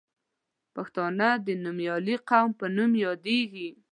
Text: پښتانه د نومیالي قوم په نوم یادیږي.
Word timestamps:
پښتانه 0.75 1.27
د 1.45 1.47
نومیالي 1.63 2.15
قوم 2.29 2.49
په 2.59 2.65
نوم 2.75 2.91
یادیږي. 3.05 3.69